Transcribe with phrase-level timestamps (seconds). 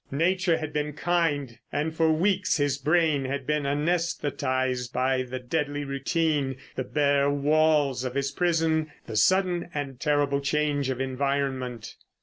[0.09, 5.83] Nature had been kind, and for weeks his brain had been anæsthetised by the deadly
[5.83, 11.97] routine, the bare walls of his prison, the sudden and terrible change of environment.